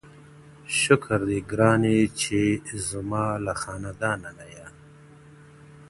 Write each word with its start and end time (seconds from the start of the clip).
شکر 0.79 1.19
دی 1.27 1.39
گراني 1.49 1.97
چي 2.19 2.39
زما 2.87 3.25
له 3.45 3.53
خاندانه 3.61 4.29
نه 4.37 4.45
يې. 4.53 4.67